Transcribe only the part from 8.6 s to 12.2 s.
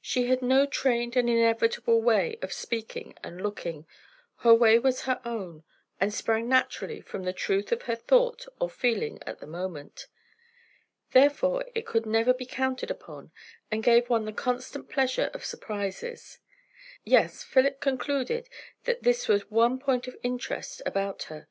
or feeling at the moment. Therefore it could